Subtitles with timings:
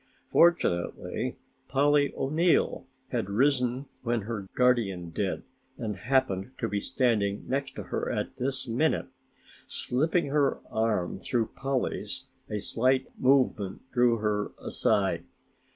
[0.31, 5.43] Fortunately, Polly O'Neill had risen when her guardian did
[5.77, 9.09] and happened to be standing next her at this minute.
[9.67, 15.23] Slipping her arm through Polly's a slight movement drew her aside.